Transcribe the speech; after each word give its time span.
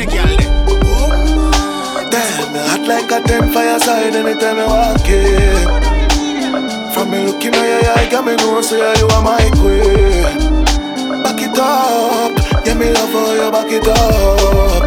the 0.00 0.06
girl 0.06 0.36
there. 0.40 0.50
Damn, 2.10 2.54
hot 2.68 2.82
like 2.88 3.12
a 3.12 3.20
ten 3.26 3.52
fireside 3.52 4.14
anytime 4.16 4.58
I 4.58 4.66
walk 4.66 5.08
in. 5.08 5.90
From 6.92 7.10
me 7.10 7.18
looking 7.26 7.54
at 7.54 7.82
your 7.82 7.92
eye, 7.98 8.08
got 8.10 8.24
me 8.24 8.34
know 8.36 8.60
say 8.62 8.78
you 8.98 9.06
are 9.08 9.22
my 9.22 9.50
queen. 9.60 10.24
Back 11.22 11.40
it 11.40 11.58
up, 11.58 12.32
yeah 12.66 12.74
me 12.74 12.90
love 12.90 13.12
how 13.12 13.32
you 13.32 13.50
back 13.52 13.70
it 13.70 13.86
up. 13.86 14.82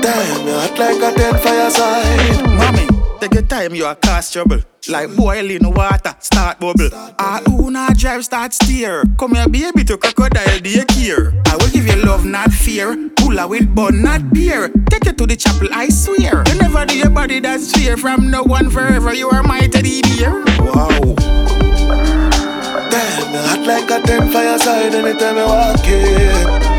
Damn, 0.00 0.44
me 0.46 0.52
hot 0.52 0.78
like 0.78 1.02
a 1.02 1.10
ten 1.16 1.34
fireside. 1.42 2.44
Mommy, 2.56 2.86
take 3.20 3.34
your 3.34 3.42
time, 3.42 3.74
you 3.74 3.86
a 3.86 3.94
cause 3.96 4.30
trouble. 4.30 4.60
Like 4.88 5.14
boiling 5.16 5.74
water, 5.74 6.14
start 6.20 6.60
bubble. 6.60 6.90
All 7.18 7.42
who 7.44 7.70
not 7.70 7.96
drive, 7.96 8.24
start 8.24 8.52
steer. 8.52 9.04
Come 9.18 9.34
here, 9.34 9.48
baby, 9.48 9.84
to 9.84 9.96
crocodile 9.96 10.58
daycare. 10.58 11.32
I 11.48 11.56
will 11.56 11.70
give 11.70 11.86
you 11.86 11.96
love, 12.04 12.24
not 12.24 12.52
fear. 12.52 13.11
Pull 13.22 13.48
with 13.48 13.74
bun, 13.74 14.02
not 14.02 14.32
beer. 14.32 14.68
Take 14.90 15.06
you 15.06 15.12
to 15.12 15.26
the 15.26 15.36
chapel, 15.36 15.68
I 15.72 15.88
swear. 15.88 16.42
You 16.48 16.54
never 16.58 16.84
do 16.84 16.98
your 16.98 17.10
body 17.10 17.38
that's 17.38 17.70
fear. 17.72 17.96
From 17.96 18.30
no 18.30 18.42
one 18.42 18.68
forever, 18.68 19.14
you 19.14 19.30
are 19.30 19.44
my 19.44 19.60
teddy 19.68 20.02
bear. 20.02 20.42
Wow. 20.58 21.14
Damn, 22.90 23.32
hot 23.46 23.62
like 23.64 23.90
a 23.90 24.02
ten 24.02 24.30
fireside 24.32 24.94
anytime 24.94 25.38
I 25.38 25.46
walk 25.46 25.86
in. 25.86 26.72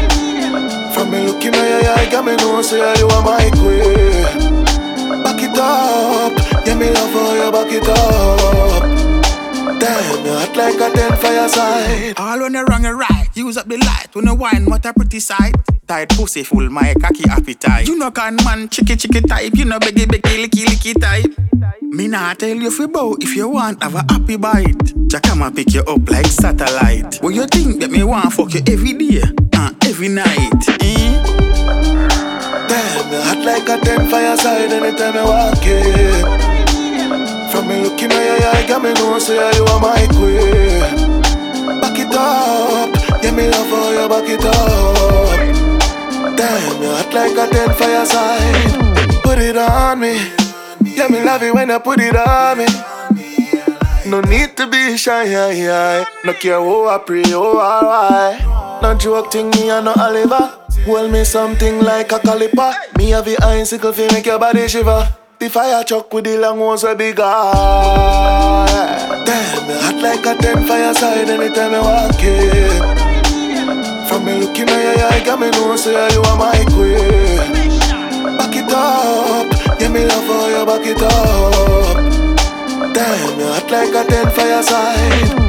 From 0.93 1.11
me 1.11 1.25
looking 1.25 1.55
at 1.55 1.84
your 1.84 1.91
eye, 1.95 2.09
got 2.11 2.25
me 2.25 2.35
know 2.35 2.62
say 2.62 2.77
you 2.99 3.07
are 3.07 3.23
my 3.23 3.49
queen. 3.55 5.23
Back 5.23 5.41
it 5.41 5.57
up, 5.57 6.34
yeah 6.67 6.75
me 6.75 6.91
love 6.91 7.13
how 7.13 7.34
you 7.34 7.51
back 7.51 7.71
it 7.71 7.87
up. 7.87 8.32
You 10.03 10.34
hot 10.34 10.55
like 10.55 10.75
a 10.75 10.93
ten 10.95 11.12
fireside. 11.17 12.13
All 12.17 12.39
when 12.39 12.53
you 12.53 12.63
wrong 12.66 12.85
and 12.85 12.98
right, 12.99 13.27
use 13.34 13.57
up 13.57 13.67
the 13.67 13.77
light. 13.77 14.07
When 14.13 14.26
you 14.26 14.35
wine, 14.35 14.66
what 14.66 14.85
a 14.85 14.93
pretty 14.93 15.20
sight. 15.20 15.55
Tight 15.88 16.09
pussy 16.09 16.43
full, 16.43 16.70
my 16.70 16.93
cocky 17.02 17.23
appetite. 17.29 17.88
You 17.88 17.98
know 17.98 18.12
can 18.12 18.35
man, 18.43 18.70
chicky 18.70 18.95
chicky 18.95 19.21
type. 19.21 19.54
You 19.55 19.65
know 19.65 19.79
beggy 19.79 20.05
beggy 20.05 20.43
licky 20.46 20.65
licky 20.65 20.99
type. 20.99 21.31
Me 21.81 22.07
nah 22.07 22.34
tell 22.34 22.55
you 22.55 22.71
fi 22.71 22.85
bow 22.87 23.15
if 23.20 23.35
you 23.35 23.48
want 23.49 23.84
have 23.84 23.96
a 23.96 24.05
happy 24.09 24.37
bite. 24.37 24.93
Jacama 25.07 25.51
pick 25.51 25.74
you 25.74 25.81
up 25.81 26.09
like 26.09 26.26
satellite. 26.26 27.21
What 27.21 27.35
you 27.35 27.46
think 27.48 27.81
that 27.81 27.91
me 27.91 28.04
want 28.04 28.34
fuck 28.34 28.54
you 28.54 28.62
every 28.68 28.93
day, 28.93 29.21
uh, 29.55 29.71
every 29.84 30.09
night? 30.09 30.70
Eh? 30.81 31.24
Damn, 32.68 33.12
hot 33.24 33.46
like 33.46 33.70
a 33.70 33.77
ten 33.84 34.09
fireside 34.09 34.71
anytime 34.71 35.18
I 35.18 35.24
walk 35.24 35.65
in. 35.65 36.43
From 38.74 38.82
me 38.85 38.93
know 38.93 39.20
say 39.20 39.35
you 39.55 39.66
are 39.66 39.79
my 39.79 40.07
queen. 40.18 41.21
Back 41.79 41.93
it 41.93 42.10
up, 42.10 42.90
yeah 43.21 43.30
me 43.30 43.48
love 43.48 43.70
how 43.70 43.91
you 43.93 44.10
back 44.10 44.27
it 44.27 44.43
up. 44.43 46.35
Damn, 46.35 46.82
you 46.82 46.90
hot 46.90 47.13
like 47.13 47.38
a 47.38 47.46
ten 47.54 47.70
fireside. 47.77 49.21
Put 49.21 49.38
it 49.38 49.57
on 49.57 49.99
me, 49.99 50.18
yeah 50.82 51.07
me 51.07 51.24
love 51.24 51.43
it 51.43 51.54
when 51.54 51.70
you 51.70 51.80
put 51.82 51.99
it 51.99 52.15
on 52.15 52.57
me. 52.57 52.65
No 54.10 54.21
need 54.21 54.57
to 54.57 54.65
be 54.65 54.98
shy, 54.98 55.26
yeah, 55.26 55.52
yeah. 55.52 56.05
No 56.26 56.34
care 56.34 56.60
who 56.60 56.87
I 56.87 56.98
pray, 56.98 57.30
who 57.30 57.60
I 57.60 57.85
why. 57.85 58.80
No 58.82 58.96
joke 58.96 59.32
thing, 59.32 59.52
me 59.52 59.70
and 59.70 59.85
no 59.85 59.93
Oliver. 59.93 60.52
Hold 60.87 61.12
me 61.12 61.24
something 61.24 61.80
like 61.80 62.12
a 62.12 62.18
caliper. 62.18 62.74
Me 62.98 63.12
have 63.12 63.26
the 63.26 63.37
icicle 63.43 63.93
fi 63.93 64.08
make 64.12 64.25
your 64.25 64.40
body 64.40 64.68
shiver. 64.68 65.08
The 65.44 65.50
fire 65.50 65.84
truck 65.84 66.13
with 66.13 66.24
the 66.24 66.38
long 66.38 66.58
ones 66.58 66.84
way 66.86 66.96
bigger. 66.96 67.18
Damn, 69.25 69.68
me 69.68 69.74
hot 69.75 70.00
like 70.02 70.25
a 70.25 70.36
ten 70.41 70.66
fireside 70.66 71.30
anytime 71.30 71.74
I 71.74 71.81
walk 71.81 72.24
in. 72.24 74.08
From 74.08 74.24
me 74.24 74.40
looking 74.40 74.69
at 74.69 74.97
your 74.97 75.06
eye, 75.06 75.22
got 75.25 75.41
me 75.41 75.52
know 75.52 75.75
say 75.75 76.14
you 76.14 76.22
are 76.22 76.38
my 76.38 76.64
queen. 76.72 78.38
Back 78.38 78.56
it 78.56 78.72
up, 78.72 79.81
yeah 79.81 79.90
me 79.90 80.06
love 80.06 80.24
how 80.24 80.47
you 80.47 80.66
back 80.66 80.88
it 80.88 81.02
up. 81.02 82.94
Damn, 82.94 83.38
you 83.38 83.46
hot 83.46 83.70
like 83.70 83.96
a 83.96 84.09
ten 84.09 84.30
fireside. 84.32 85.43